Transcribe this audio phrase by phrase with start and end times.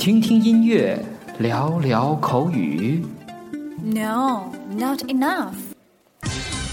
[0.00, 0.98] 听听音乐，
[1.40, 3.04] 聊聊口语。
[3.84, 5.52] No, not enough.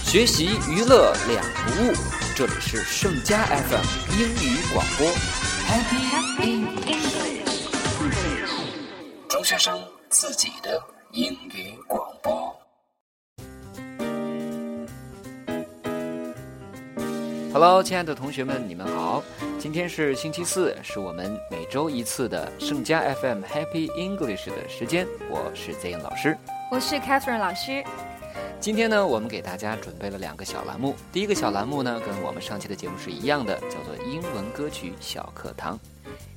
[0.02, 1.92] 学习娱乐两不误，
[2.34, 3.84] 这里是盛佳 FM
[4.18, 5.06] 英语广播。
[5.68, 6.00] Happy
[6.40, 7.42] English，
[9.28, 10.82] 中学生自己的
[11.12, 11.74] 英语
[17.60, 19.20] Hello，亲爱的同学们，你们好！
[19.58, 25.04] 今天是星期四，是我们每周一次的盛佳 FM Happy English 的时间。
[25.28, 26.38] 我是 Zayn 老师。
[26.70, 27.82] 我是 Catherine 老师。
[28.60, 30.94] 今天呢，我们给大家准备了两个小栏目。
[31.12, 35.76] 第一个小栏目呢，跟我们上期的节目是一样的，叫做英文歌曲小课堂。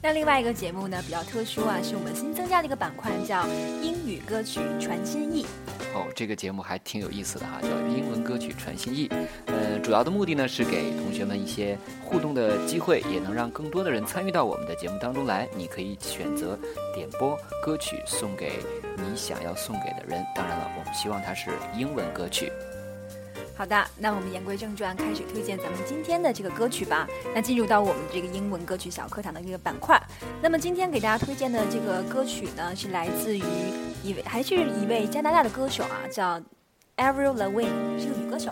[0.02, 3.46] 那另外一个节目呢比较特殊啊，是我们新增加的一个板块，叫
[3.84, 5.46] 英语歌曲传心意。
[5.94, 9.10] 哦，这个节目还挺有意思的哈，叫英文歌曲传心意。
[9.46, 15.48] 呃，主要的目的呢是给同学们一些互动的机会，也能让更多的人参与到我们的节目当中来。
[15.56, 16.58] 你可以选择
[16.96, 18.54] 点播歌曲送给
[18.98, 20.26] 你想要送给的人。
[20.36, 22.52] 当然了，我们希望它是英文歌曲。
[23.56, 27.08] 好的，那我们言归正传，开始推荐咱们今天的这个歌曲吧。
[27.36, 30.02] 那进入到我们这个英文歌曲小课堂的这个板块。
[30.42, 33.44] 那么今天给大家推荐的这个歌曲呢，是来自于
[34.04, 36.42] 一位还是一位加拿大的歌手啊，叫
[36.98, 38.52] Avril Lavigne，是个女歌手。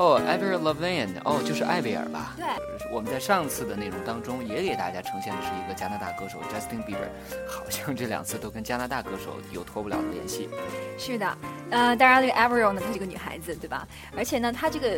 [0.00, 2.32] 哦 a v r i l Lavigne，哦，就是艾薇儿吧？
[2.34, 2.46] 对。
[2.90, 7.06] 我们在上次的内容当中也给大家呈现的是一个加拿大歌手 Justin Bieber，
[7.46, 10.48] 好像这两次都跟加拿大歌手有脱不了的联系。
[10.96, 11.36] 是的，
[11.70, 13.86] 呃，当然这个 a v e r i l 呢，她是个女孩子，对吧？
[14.16, 14.88] 而且呢，她这个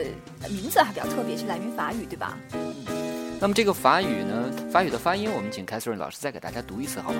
[0.48, 2.38] 名字还比较特别，是来源于法语，对吧？
[2.52, 2.72] 嗯
[3.40, 7.18] 那么这个法语呢，法语的发音，我们请 Catherine 老师再给大家读一次好吗？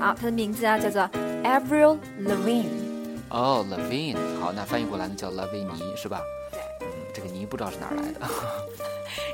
[0.00, 1.08] 好，她的名字啊叫做
[1.44, 2.66] Averil Lavigne。
[3.28, 6.20] 哦，Lavigne 好，那翻译过来呢叫拉维尼，是吧？
[7.12, 8.20] 这个尼不知道是哪儿来的。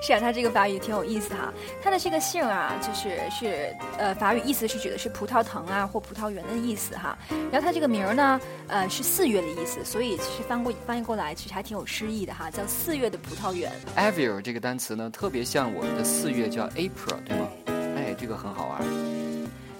[0.02, 1.52] 是啊，他这个法语挺有意思哈。
[1.82, 7.16] 他的这个姓啊，就是是呃，法语意思是指的是葡萄藤啊或葡萄园的意思哈。
[7.52, 13.70] 然后他这个名儿呢，呃，是四月的意思，所以其实翻过翻译过来，其实还挺有诗意的哈，叫四月的葡萄园。
[13.96, 17.48] Avril 这个单词呢，特别像我们的四月叫 April，对吗？
[17.96, 18.83] 哎，这个很好玩。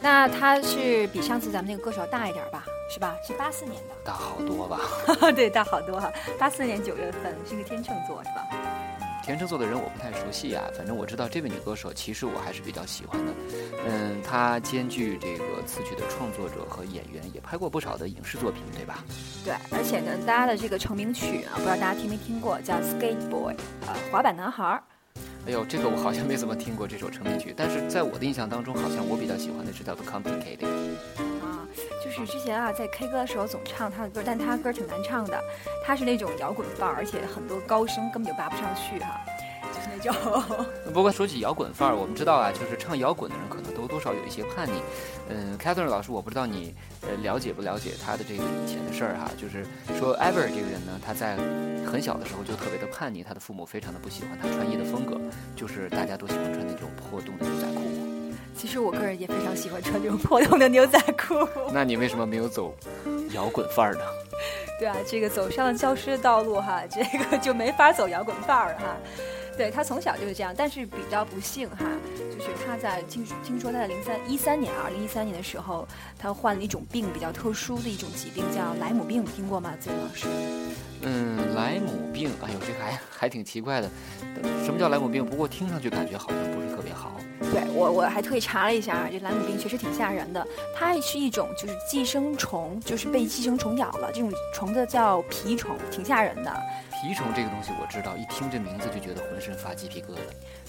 [0.01, 3.17] 那他是比上次咱们那个歌手大一点吧，是吧？
[3.27, 3.95] 是八四年的。
[4.05, 4.81] 大好多吧？
[5.37, 6.11] 对，大好多哈。
[6.39, 8.47] 八四年九月份是个天秤座，是吧？
[9.23, 13.33] 天秤座的人我不太熟悉啊，反正我知道这位女歌手，其实我还是比较喜欢的。
[13.87, 19.05] 嗯，她兼具这个词曲的创作者和演员，也拍过不少的影视作品，对吧？
[19.45, 23.55] 对，而且呢，大家的这个成名曲啊，不知道大家听没听过，叫《Skate Boy》
[23.87, 24.83] 啊，滑板男孩儿。
[25.47, 30.65] 哎呦，这个我好像没怎么听过这首成名曲，但是在我的印象当中，好像我比较喜欢的是叫做《Complicated》。
[32.19, 35.41] 就是之前啊，在 K 歌的时候总唱他的歌，但他歌挺难唱的。
[35.85, 39.21] 他是那种摇滚范儿，而且很多高声根本就拔不上去哈、
[39.73, 40.67] 就是那种。
[40.93, 44.83] 不过说起摇滚范儿，我们知道啊，就是唱摇滚的人可能都多少有一些叛逆。
[45.29, 49.65] 嗯，Catherine 老师，我不知道你呃了解不了解他的这个以前的事儿哈，就是
[49.97, 51.37] 说 Ever 这个人呢，他在
[51.87, 55.21] 很小的时候就特别的叛逆，他的父母非常的不喜欢他穿衣的风格，
[55.55, 57.88] 就是大家都喜欢穿那种破洞的牛仔裤。
[58.59, 61.49] 其实我个人也非常喜欢穿这种破洞的牛仔裤。
[61.73, 62.75] 那你为什么没有走
[63.33, 64.01] 摇滚范儿呢？
[64.81, 68.97] 对啊，这个走上了教师的道路哈，这个就没法走摇滚范儿哈。
[69.57, 71.85] 对他从小就是这样，但是比较不幸哈，
[72.39, 75.87] 就是他在听听说他在零三一三年，二零一三年的时候，
[76.17, 79.75] 他患了一种病，比较特殊的一种疾病，叫莱姆病，听过吗？
[79.81, 80.27] 曾老师？
[81.03, 83.89] 嗯，莱姆病，哎呦，这个还还挺奇怪的。
[84.65, 85.25] 什么叫莱姆病？
[85.25, 87.13] 不过听上去感觉好像不是特别好。
[87.53, 90.47] 对我我还特意查了一下啊，这莱姆病确实挺吓人的。
[90.77, 96.51] 它是一种就是寄生虫，就是被寄生虫咬了，这种虫子叫蜱虫，挺吓人的。
[96.91, 100.19] 蜱虫这个东西我知道，一听这名字就觉得浑身发鸡皮疙瘩。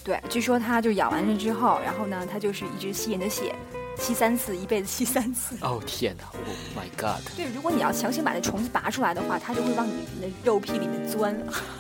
[0.04, 3.54] 对，据说它就咬完人之后，然后呢，它就是一直吸人的血，
[4.00, 5.56] 吸三次，一辈子吸三次。
[5.62, 7.22] 哦天哪！Oh my god！
[7.36, 11.36] 对，如果你要强行把那虫子拔出来的话，它就会往你的肉皮里面钻。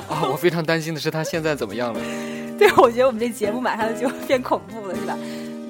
[0.07, 2.00] 啊、我非常担心的是它现在怎么样了？
[2.59, 5.18] 对，我觉得我们这节目马上就变恐怖了，是吧？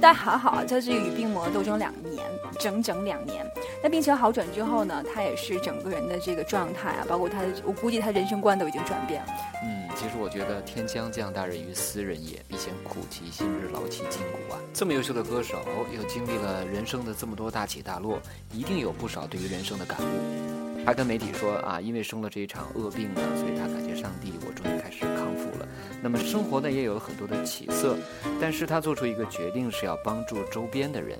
[0.02, 2.26] 但还好，他这个与病魔斗争两年，
[2.58, 3.46] 整整两年。
[3.84, 9.28] 那病情好转之后呢，他也是整个人的这个状态啊，包括他的，我估计他人生观都已经转变了。
[9.64, 14.58] 嗯，其实我觉得天将降大任于斯人也，必先苦其心志，劳其筋骨啊。
[14.74, 15.62] 这么优秀的歌手，
[15.94, 18.18] 又经历了人生的这么多大起大落，
[18.54, 20.86] 一定有不少对于人生的感悟。
[20.86, 25.68] 他跟媒体说啊，因为生了这一场恶病呢，所以他感谢上帝，我终于开始康复了。
[26.02, 27.98] 那么生活呢也有了很多的起色，
[28.40, 31.20] 但是他做出一个决定是要帮助周边的人。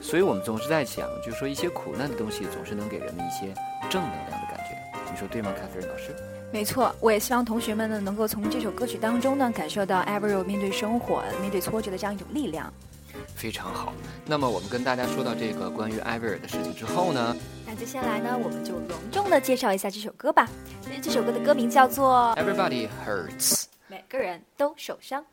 [0.00, 3.52] 所以我们总是在想，就是说一些苦难的东西总是能给人们一些
[3.90, 4.43] 正能量。
[5.14, 6.12] 你说对吗，凯菲尔老师？
[6.52, 12.72] 没错，我也希望同学们呢能够从这首歌曲当中呢感受到 Avril 面对生活、面对挫折的这样一种力量。
[13.36, 13.92] 非常好。
[14.26, 20.48] 那么我们跟大家说到这个关于艾薇儿的事情之后呢，那接下来呢，我们就隆重的介绍一下这首歌吧。
[21.00, 23.52] 这首歌的歌名叫做《Everybody Hurts》，
[23.86, 25.24] 每个人都受伤。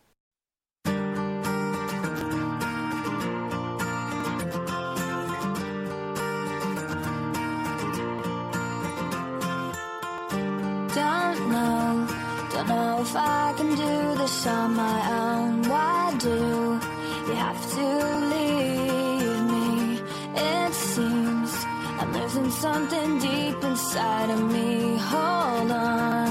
[11.52, 12.08] Know,
[12.52, 15.62] don't know if I can do this on my own.
[15.64, 16.80] Why do
[17.28, 17.88] you have to
[18.34, 20.02] leave me?
[20.36, 21.52] It seems
[22.00, 24.98] I'm losing something deep inside of me.
[24.98, 26.28] Hold on,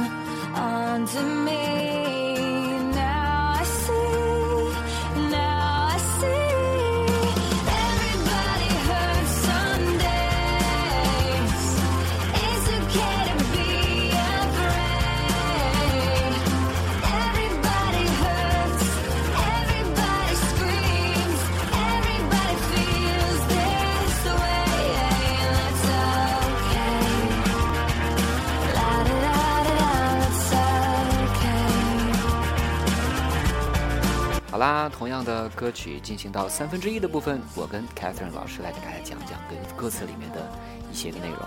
[0.54, 1.89] on to me.
[34.60, 40.46] 啦，同样的歌曲进行到三分之一的部分，我跟 Catherine 老师来给大家讲讲跟歌词里面的
[40.92, 41.38] 一些个内容。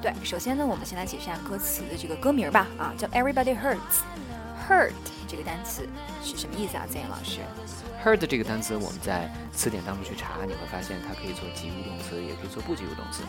[0.00, 4.06] 对，首先呢，我们先来解释一下歌词的这个歌名吧，啊，叫 Everybody Hurts。
[4.68, 4.92] Hurt
[5.28, 5.88] 这个单词
[6.22, 6.84] 是什么意思啊？
[6.88, 7.40] 曾岩老师
[8.04, 13.22] ？hurt 这个单词，我们在词典当中去查，你会发现它可以做及物动词，也可以做不及物动词。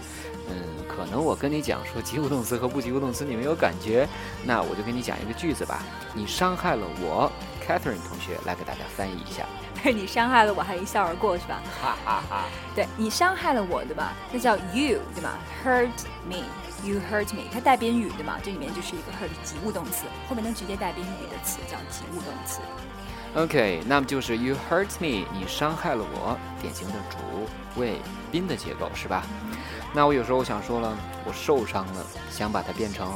[0.50, 0.56] 嗯，
[0.88, 4.08] 可能我跟你讲说及物动词和不及物动词你没有感觉，
[4.46, 5.84] 那我就跟你讲一个句子吧。
[6.14, 7.32] 你伤害了我
[7.68, 9.44] ，Catherine 同学来给大家翻译一下。
[9.84, 11.62] 你伤害了我，还一笑而过是吧？
[11.82, 12.46] 哈哈哈。
[12.76, 14.14] 对你伤害了我，对吧？
[14.32, 15.90] 那叫 you，对吧？Hurt
[16.28, 18.38] me，you hurt me，它带宾语对吗？
[18.44, 22.60] 这里面就是一个 hurt 及物动词，后面能直接带宾语的词叫及物动词。
[23.36, 27.48] OK，那么就是 you hurt me，你伤害了我，典型的主
[27.80, 29.24] 谓宾的结构是吧？
[29.94, 33.08] 那我有时候我想说了，我受伤了，想把它变成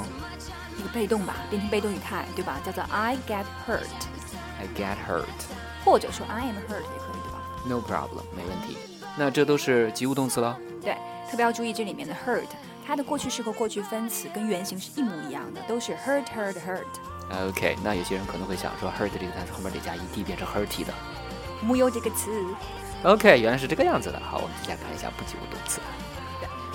[0.78, 2.60] 一个被动吧，变成被动语态，对吧？
[2.64, 3.88] 叫做 I get hurt，
[4.62, 5.26] I get hurt。
[5.84, 8.78] 或者说 I am hurt 也可以，对吧？No problem，没问题。
[9.18, 10.58] 那这都是及物动词了。
[10.82, 10.94] 对，
[11.30, 12.46] 特别要注意这里面的 hurt，
[12.86, 17.50] 它的过去式和过去分词跟原型是一模一样的，都是 hurt hurt hurt。
[17.50, 20.94] OK，那有些人可能会想说，hurt 这个单词后面得加 ed 变成 hurty 的。
[21.62, 22.30] 木有这个词
[23.04, 24.20] ，OK，原来是这个样子的。
[24.20, 25.80] 好，我们接下来看一下不及物动词。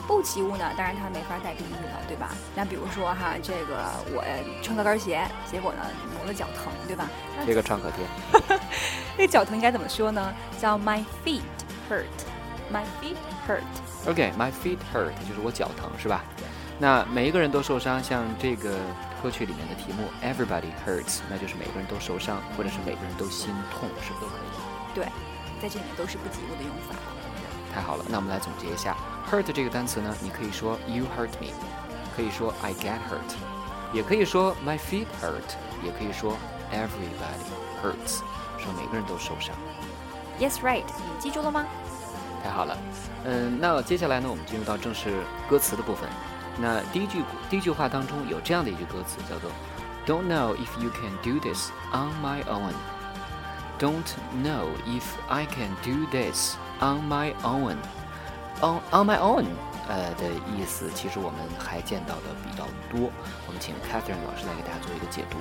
[0.06, 2.30] 不及物呢，当然它没法带宾语了，对吧？
[2.54, 4.24] 那比如说哈，这个我
[4.62, 5.80] 穿高跟鞋，结果呢
[6.14, 7.08] 磨了脚疼，对吧？
[7.36, 8.06] 那这个创可贴。
[9.18, 10.32] 那个脚疼应该怎么说呢？
[10.58, 11.42] 叫 my feet
[11.90, 13.16] hurt，my feet
[13.48, 13.62] hurt。
[14.08, 16.24] OK，my、feet hurt 就是我脚疼是吧？
[16.78, 18.76] 那每一个人都受伤，像这个
[19.22, 24.94] 歌曲里面的题目 Everybody hurts，那就是每个人都受伤，或者是每个人都心痛，是不是都可以？
[24.94, 25.04] 对，
[25.60, 26.94] 在这里面都是不及物的用法。
[27.74, 28.96] 太好了，那我们来总结一下
[29.29, 31.53] ，hurt 这个单词呢，你可以说 you hurt me，
[32.15, 33.35] 可以说 I get hurt，
[33.93, 36.37] 也可以说 my feet hurt，也可以说
[36.71, 37.45] everybody
[37.81, 38.19] hurts，
[38.57, 39.55] 说每个人都受伤。
[40.39, 41.65] Yes, right，你记住了吗？
[42.43, 42.77] 太好了，
[43.25, 45.11] 嗯，那接下来呢，我们进入到正式
[45.49, 46.09] 歌词的部分。
[46.57, 49.51] 那第一句第一句话当中有这样的一句歌词，叫做
[50.05, 52.73] "Don't know if you can do this on my own."
[53.79, 54.03] Don't
[54.43, 57.77] know if I can do this on my own.
[58.62, 59.44] On on my own，
[59.86, 63.10] 呃的意思，其实我们还见到的比较多。
[63.46, 65.36] 我们请 Catherine 老师来给大家做一个解读。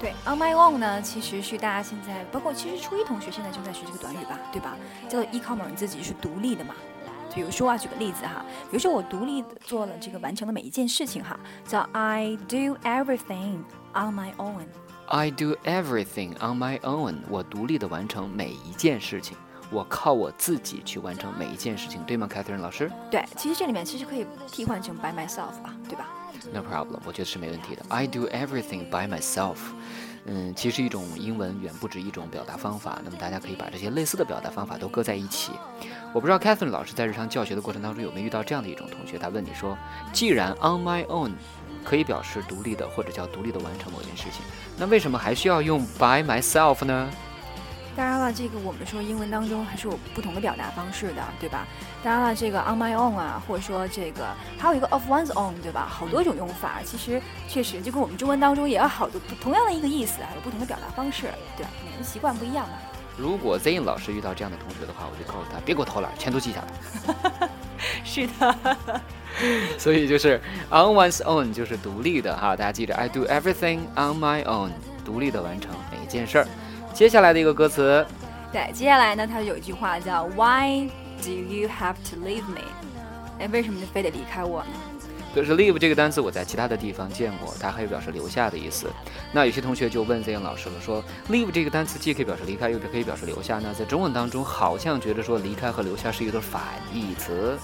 [0.00, 4.76] 对，on my own 呢，其实是大家现在，包括其实初一同学现在正在学这个短语吧，对吧？
[5.08, 6.74] 叫做依靠某人自己是独立的嘛。
[7.32, 13.60] 比如说啊，举个例子哈，比如说我独立的做了这个完成了每一件事情哈，叫 I do everything
[13.94, 14.66] on my own。
[15.06, 17.18] I do everything on my own。
[17.28, 19.36] 我独立的完成每一件事情，
[19.72, 26.08] 我靠我自己去完成每一件事情，对吗，Catherine 老师对，其实这里面其实可以替换成 by myself 吧，对吧
[26.52, 27.82] ？？No problem，我觉得是没问题的。
[27.88, 29.56] I do everything by myself。
[30.24, 35.50] 嗯，其实一种英文远不止一种表达方法，那么大家可以把这些类似的表达方法都搁在一起。
[36.12, 39.76] 我不知道 Catherine 老师在日常教学的过程当中有没有遇到这样的一种同学，他问你说，
[40.12, 41.32] 既然 on my own
[41.82, 44.44] 可以表示独立的或者叫独立的完成某件事情，
[44.76, 47.10] 那为什么还需要用 by myself 呢？
[47.94, 51.66] 当然了，这个我们说英文当中还是有不同的表达方式的，对吧？
[52.02, 54.26] 当然了，这个 on my own 啊，或者说这个
[54.58, 55.86] 还有一个 of one's own，对吧？
[55.90, 61.70] 好多种用法，其实确实就跟我们中文当中也有好多不同样的一个意思，还有不同的表达方式，对吧？
[61.84, 62.74] 每个人习惯不一样嘛。
[63.18, 67.48] 如果 Zain 老师遇到这样的同学的话，我就告诉他别给我偷懒，全都记下来。
[68.04, 68.56] 是的，
[69.76, 74.70] 所以就是 on one's own 就是独立的哈，大家记着，I do everything on my own，
[75.04, 76.46] 独立的完成每一件事儿。
[77.02, 78.06] 接下来的一个歌词
[78.52, 80.88] 对，接下来呢，它有一句话叫 Why
[81.20, 82.62] do you have to leave me？
[83.40, 84.70] 哎，为什么你非得离开我呢？
[85.34, 88.88] 可是 leave 这个单词我在其他的地方见过，它还有表示留下的意思。
[89.32, 93.58] 那有些同学就问 Z 老师了，说 leave 这个单词既可以表示离开，又可以表示留下。
[93.60, 96.62] 那在中文当中，好像觉得说离开和留下是一对反
[96.94, 97.58] 义词。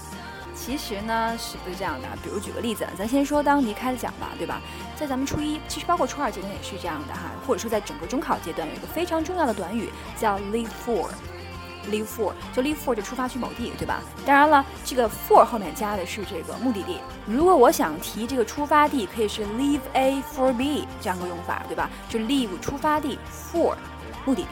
[0.59, 2.07] 其实呢是不是这样的？
[2.21, 4.61] 比如举个例子，咱先说当离开的讲吧，对吧？
[4.95, 11.07] 在咱们初一，其实包括初二阶段也是这样的哈，或者说在整个中考阶段有一个非常重要的短语叫 leave for。
[11.89, 14.01] leave for 就 leave for 就出发去某地，对吧？
[14.25, 16.99] 当然了，这个 for 后面加的是这个目的地。
[17.25, 21.89] 如果我想提这个出发地，可以是 leave A for B 这样个用法，对吧？
[22.09, 23.75] 就 leave 出发地 for
[24.25, 24.49] 目的地。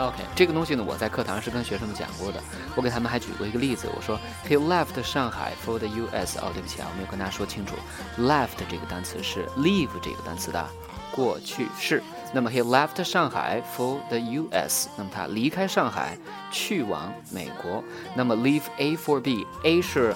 [0.00, 2.42] OK，这个东西呢，我在课堂是跟学生们讲过的。
[2.74, 6.38] 我给他们还举过一个例子，我说 He left 上海 for the U.S.
[6.38, 7.74] 哦，对不起啊，我没有跟大家说清楚
[8.18, 10.66] ，left 这个单词是 leave 这个单词的
[11.12, 12.02] 过去式。
[12.32, 14.88] 那么 he left 上海 for the U.S.
[14.96, 16.16] 那么他离开上海
[16.50, 17.82] 去往美国。
[18.14, 20.14] 那么 leave A for B，A 是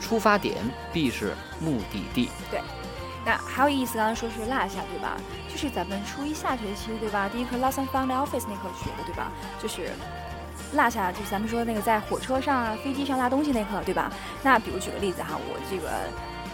[0.00, 0.56] 出发点
[0.92, 2.30] ，B 是目的地。
[2.50, 2.60] 对，
[3.24, 5.16] 那还有意思，刚才说是落下，对吧？
[5.48, 7.28] 就是咱们初一下学期，对吧？
[7.32, 9.30] 第一课 lesson found office 那课学的，对吧？
[9.62, 9.90] 就是
[10.74, 14.10] 落下，就是咱们说那个在火车上啊、飞机上落东西那课，对吧？
[14.42, 15.90] 那比如举个例子哈，我这个。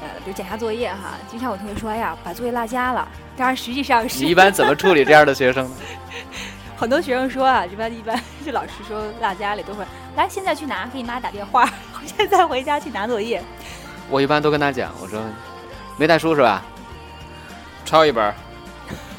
[0.03, 3.07] 呃，比如检查作业哈，经常有同学说，哎呀，把作业落家了。
[3.37, 5.77] 当然，实际上是你一般怎么处理这样的学生呢？
[6.75, 9.85] 很多学生说啊，一般一般就老师说落家里都会
[10.17, 11.71] 来，现在去拿，给你妈打电话，
[12.07, 13.43] 现在回家去拿作业。
[14.09, 15.21] 我一般都跟他讲，我说
[16.00, 16.62] 没带书是吧？
[17.85, 18.35] 抄一本。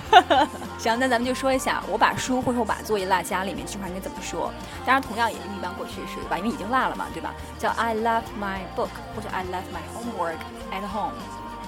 [0.79, 4.51] 行，那咱们就说一下，我把书或者我把作业落家里面，这句话应该怎么说？
[4.83, 6.39] 当然，同样也是一般过去式，对吧？
[6.39, 7.35] 因为已经落了嘛，对吧？
[7.59, 10.39] 叫 I left my book，或者 I left my homework
[10.71, 11.13] at home。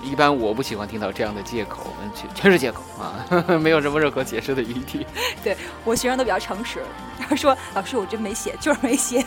[0.01, 3.23] 一般我不喜欢听到这样的借口，全全是借口啊，
[3.61, 5.05] 没有什么任何解释的余地。
[5.43, 5.55] 对
[5.85, 6.83] 我学生都比较诚实，
[7.29, 9.23] 他说老师我真没写，就是没写。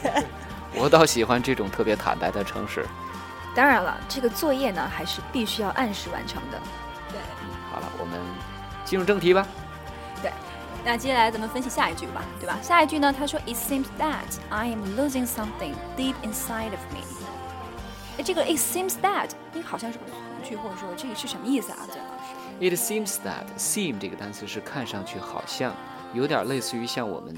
[0.74, 2.84] 我倒喜欢这种特别坦白的诚实。
[3.56, 6.60] 当然了，这个作业呢，还是必须要按时完成的。
[7.08, 7.18] 对，
[7.72, 8.20] 好了，我们。
[8.84, 9.44] 进入正题吧。
[10.22, 10.30] 对，
[10.84, 12.56] 那接下来咱们分析下一句吧，对吧？
[12.62, 17.02] 下一句呢，他说：“It seems that I am losing something deep inside of me。”
[18.16, 21.78] 哎，这个 “It seems that” 你好像是个从句，或者说这个是什么意思啊？
[21.88, 25.74] 对老师？“It seems that” “seem” 这个单词是看上去好像，
[26.12, 27.34] 有点类似于像我们。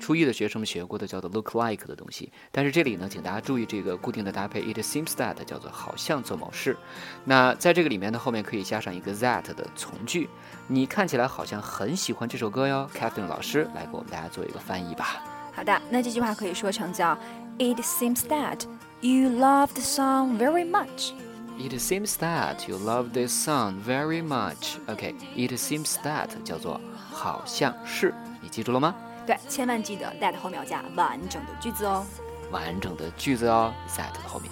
[0.00, 6.76] 初一的学生们学过的叫做 look like 的东西，但是这里呢，请大家注意这个固定的搭配，it seems that 叫做好像做某事。
[7.24, 10.28] 那在这个里面呢，后面可以加上一个 that 的从句。
[10.66, 15.22] 你看起来好像很喜欢这首歌哟，Catherine 老师来给我们大家做一个翻译吧。
[15.52, 17.16] 好的，那这句话可以说成叫
[17.58, 18.62] It seems that
[19.00, 21.12] you love the song very much.
[21.58, 24.76] It seems that you love this song very much.
[24.86, 26.80] OK，it seems that 叫做
[27.12, 28.94] 好像是，你记住了吗？
[29.26, 32.04] 对，千万记得 that 后面要加完整的句子哦。
[32.50, 34.50] 完整的句子哦，that 的后面。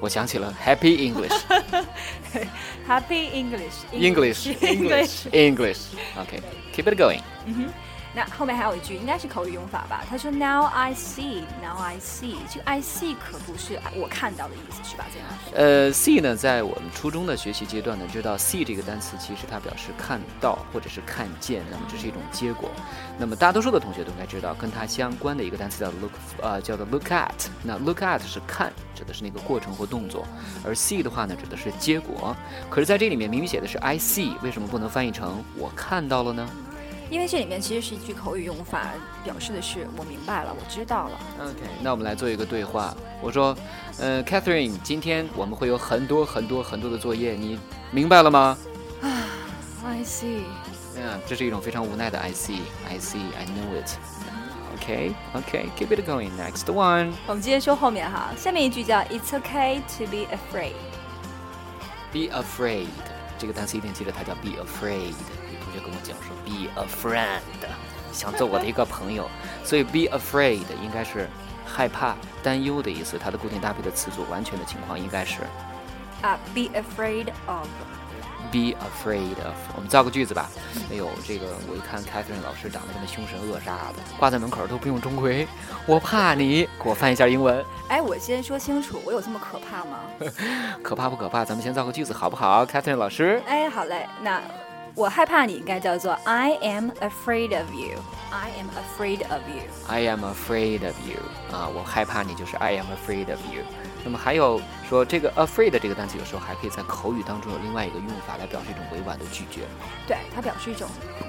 [0.00, 1.34] 我想起了 Happy English。
[2.86, 3.84] Happy English。
[3.92, 4.46] English。
[4.60, 5.26] English。
[5.32, 5.80] English。
[6.16, 7.20] OK，keep it going。
[8.14, 10.02] 那后面还有一句，应该是口语用法吧？
[10.08, 15.04] 他说：“Now I see, now I see。”这个 I see 可不是我看到的意思，是吧？
[15.12, 15.28] 这样。
[15.54, 22.70] 呃，see 呢，在我们初中的学习阶段呢，知道 see 这个单词其实它表示看到或者是看见，那么这是一种结果。
[23.18, 27.28] 那么大多数的同学都应该知道，跟它相关的一个单词叫 look，呃，叫做 look at。
[27.62, 30.26] 那 look at 是看，指的是那个过程或动作，
[30.64, 32.34] 而 see 的话呢，指的是结果。
[32.70, 36.48] 可是在这里面明明写的是 I see，为什么不能翻译成我看到了呢？
[37.10, 38.88] 因为这里面其实是一句口语用法，
[39.24, 41.20] 表示的是我明白了，我知道了。
[41.40, 42.94] OK，那我们来做一个对话。
[43.22, 43.56] 我说，
[43.98, 47.58] 呃，Catherine，今天我们会有很多很多很多的作业，你
[47.90, 48.58] 明白了吗？
[49.02, 49.08] 啊，
[49.86, 50.42] I see。
[50.96, 53.90] 嗯，这是一种非常无奈的 I see，I see，I know it。
[54.74, 56.30] OK，OK，keep it going。
[56.36, 57.12] Next one。
[57.26, 60.74] 我们接着说后面哈，下面一句叫 It's okay to be afraid。
[62.12, 62.86] Be afraid，
[63.38, 65.14] 这个单词一定记得它叫 be afraid。
[65.68, 67.40] 同学跟我讲说，be a friend，
[68.12, 69.28] 想做我的一个朋友，
[69.62, 71.28] 所以 be afraid 应该是
[71.66, 73.18] 害怕、担忧的意思。
[73.18, 75.42] 它的固定搭配的词组，完全的情况应该是
[76.22, 77.68] 啊，be afraid of。
[78.50, 79.54] be afraid of。
[79.74, 80.48] 我们造个句子吧。
[80.90, 85.46] 哎呦，这个我一看，Catherine 老师长得这么凶神恶煞的，挂在门口都不用钟馗，
[85.84, 86.62] 我怕你。
[86.82, 87.62] 给我翻译一下英文。
[87.88, 89.98] 哎，我先说清楚，我有这么可怕吗？
[90.82, 91.44] 可怕不可怕？
[91.44, 93.42] 咱们先造个句子好不好，Catherine 老师？
[93.46, 94.40] 哎，好嘞，那。
[94.98, 98.00] 我害怕你应该叫做 I am afraid of you.
[98.32, 99.62] I am afraid of you.
[99.86, 101.20] I am afraid of you.
[101.56, 103.62] 啊，我害怕你就是 I am afraid of you.
[104.02, 109.60] 那么还有说这个 afraid 这个单词有时候还可以在口语当中有另外一个用法来表示一种委婉的拒绝。
[110.04, 110.88] 对，它表示一种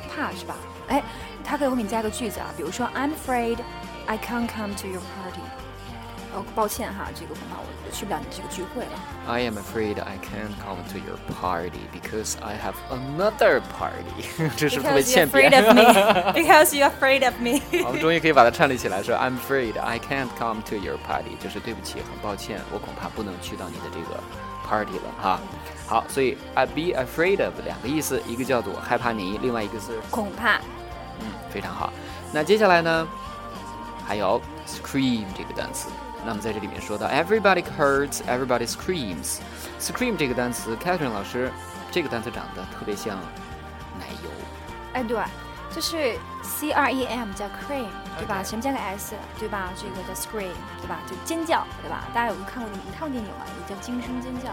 [0.10, 0.56] 怕是吧？
[0.88, 1.04] 哎，
[1.44, 3.60] 它可以后面加个句子啊，比如说 I'm afraid
[4.08, 5.42] I can't come to your party。
[6.40, 8.92] 哦，抱歉哈，这个恐怕我去不了你这个聚会了。
[9.28, 14.50] I am afraid I can't come to your party because I have another party。
[14.56, 16.32] 这是特别 Because you're 欠扁 afraid of me.
[16.34, 17.62] Because you're afraid of me.
[17.86, 24.18] 我们终于可以把它串立起来，说 I'm afraid I can't come to your party，就是对不起，很抱歉，我恐怕不能去到你的这个
[24.66, 25.40] party 了哈。
[25.86, 30.60] 好，所以 I be afraid of 两个意思，一个叫做害怕你，另外一个是恐怕
[31.20, 31.92] 嗯，非常好。
[32.32, 33.08] 那接下来呢，
[34.08, 35.90] 还有 scream 这个单词。
[36.26, 39.38] 那么在这里面说到 everybody hurts, everybody screams。
[39.80, 41.52] scream 这个单词，Catherine 老师，
[41.92, 43.18] 这个单词长得特别像
[43.98, 44.30] 奶油。
[44.94, 45.22] 哎，对，
[45.74, 49.70] 就是 C R E M 叫 cream，对吧前面加个 S，对吧？
[49.76, 51.00] 这个叫 scream，对吧？
[51.08, 52.06] 就尖叫，对吧？
[52.14, 53.46] 大家有没有看过一套电影啊？
[53.48, 54.50] 也叫《惊声尖叫》。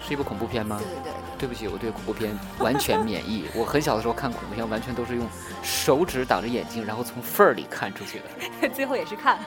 [0.00, 0.86] 是一部恐怖片吗对？
[0.86, 3.46] 对对对不起，我对恐怖片完全免疫。
[3.54, 5.26] 我很小的时候看恐怖片，完全都是用
[5.62, 8.68] 手指挡着眼睛，然后从缝儿里看出去的。
[8.74, 9.38] 最后也是看。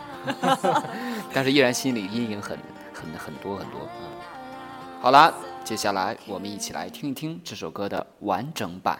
[1.33, 2.57] 但是依然心里阴影很
[2.93, 3.81] 很很多很多。
[3.99, 4.07] 嗯，
[5.01, 8.99] 好了，接下来我们一起来听一听这首歌的完整版。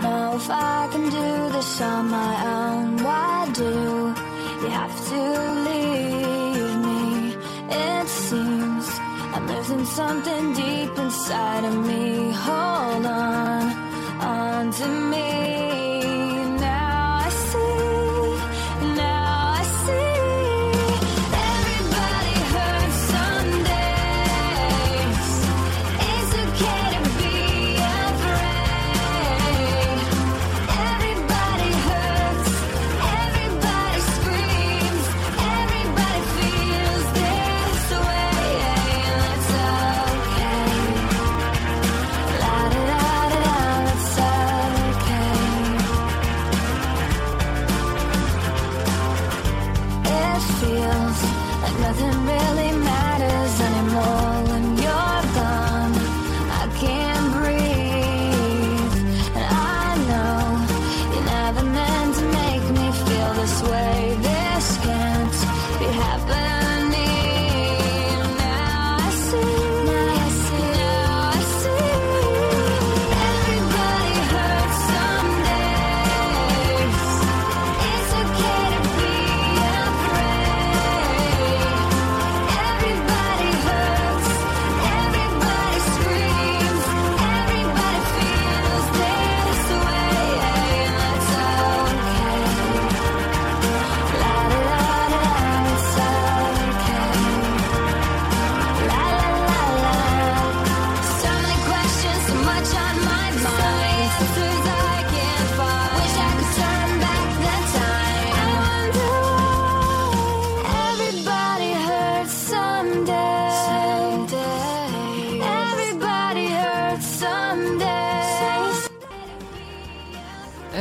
[0.00, 2.96] Don't know if I can do this on my own.
[3.02, 4.14] Why do
[4.62, 5.20] you have to
[5.68, 7.36] leave me?
[7.70, 8.86] It seems
[9.34, 12.32] I'm losing something deep inside of me.
[12.32, 13.62] Hold on,
[14.20, 15.27] on to me.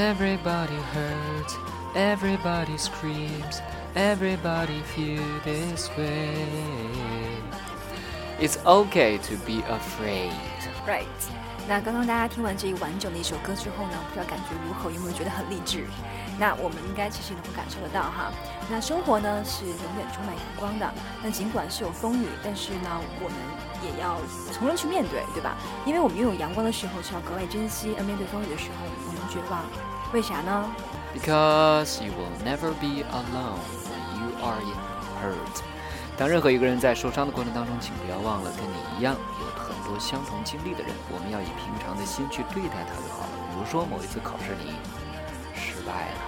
[0.08, 1.58] Everybody hurts,
[1.94, 3.62] everybody screams,
[3.94, 6.48] everybody feel this way.
[8.40, 10.32] It's okay to be afraid.
[10.88, 11.04] Right。
[11.68, 14.90] 那刚刚大家听完这一完整的一首歌之后呢，不知道感觉如何？
[14.90, 15.84] 有没有觉得很励志？
[16.40, 18.32] 那我们应该其实能够感受得到哈。
[18.70, 20.90] 那生活呢是永远充满阳光的。
[21.22, 23.38] 那尽管是有风雨，但是呢，我们
[23.84, 24.16] 也要
[24.54, 25.58] 从容去面对，对吧？
[25.86, 29.60] 因为我们拥有阳光的时候是要格外珍惜，而面对风雨的时候不能绝望。
[30.14, 30.66] 为啥呢
[31.14, 34.78] ？Because you will never be alone when you are in
[35.22, 35.62] hurt.
[36.18, 43.30] 当任何一个人在受伤的过程当中，请不要忘了，跟你一样有很多相同经历的人，我们要以平常的心去对待他就好了。
[43.52, 44.74] 比如说某一次考试你
[45.54, 46.20] 失败了，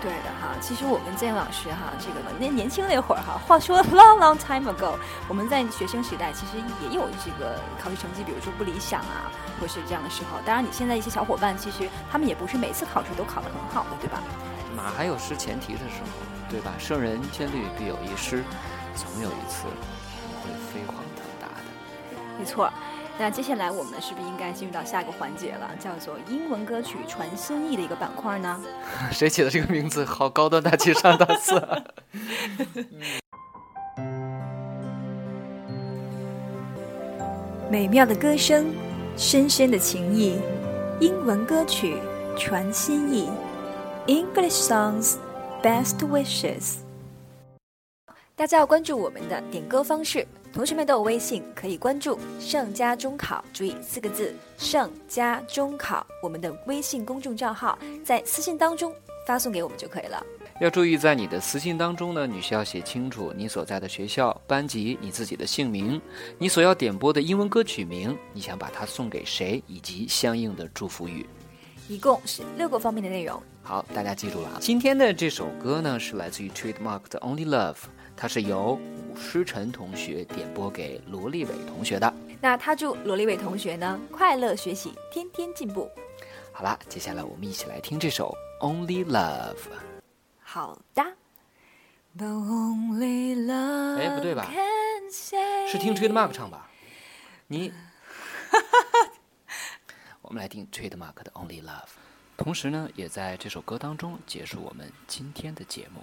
[0.00, 4.94] 对的哈，其实我跟建老师哈，这个那年轻那会儿哈，话说 long long time ago，
[5.28, 9.30] 我们在学生时代其实也有这个考试成绩，比如说不理想啊，
[9.60, 10.38] 或是这样的时候。
[10.46, 14.22] 当然，你现在一些小伙伴，其实他们也不是每次考试都考得很好的，对吧？
[14.76, 16.08] 马还有失前蹄的时候，
[16.48, 16.72] 对吧？
[16.78, 18.44] 圣人千虑必有一失，
[18.94, 19.66] 总有一次
[20.28, 22.18] 你会飞黄腾达的。
[22.38, 22.72] 没错。
[23.20, 28.60] 那接下来我们是不是应该进入到下一个环节了，叫做英文歌曲传心意的一个板块呢？
[29.10, 30.04] 谁起的这个名字？
[30.04, 31.82] 好高端大气上档次啊！
[37.68, 38.72] 美妙的歌声，
[39.16, 40.38] 深深的情谊，
[41.00, 41.96] 英文歌曲
[42.36, 43.28] 传心意。
[44.06, 45.16] English songs
[45.62, 46.76] Best wishes。
[48.34, 58.92] 大家要关注我们的点歌方式，同学们都有微信，可以关注“盛家中考”，注意四个字“盛家中考”，我们的微信公众账号，在私信当中
[59.26, 60.24] 发送给我们就可以了。
[60.60, 66.00] 要注意，在你的私信当中呢，你需要写清楚你所在的学校、班级、你自己的姓名、
[66.38, 71.24] 你所要点播的英文歌曲名、你想把它送给谁，以及相应的祝福语。
[71.88, 73.40] 一共是六个方面的内容。
[73.62, 74.58] 好，大家记住了啊！
[74.60, 77.76] 今天的这首歌呢，是来自于 Trademark 的 Only Love，
[78.20, 82.12] 它是由武诗晨同学点播给罗立伟同学的。
[82.40, 85.88] 那他祝罗立伟同学呢快乐学习，天天进步。
[86.52, 89.56] 好啦，接下来我们一起来听这首 Only Love。
[90.42, 91.02] 好的。
[94.00, 94.50] 哎，不对吧？
[95.70, 96.68] 是听 Trademark 唱吧？
[97.46, 97.72] 你，
[100.22, 101.90] 我们来听 Trademark 的 Only Love，
[102.36, 106.02] 同时呢，也在这首歌当中结束我们今天的节目。